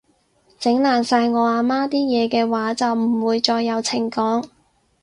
[0.59, 4.43] 整爛晒我阿媽啲嘢嘅話，就唔會再有情講